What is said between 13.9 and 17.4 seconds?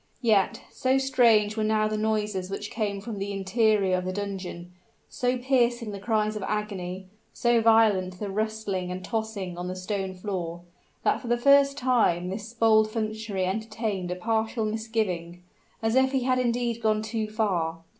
a partial misgiving, as if he had indeed gone too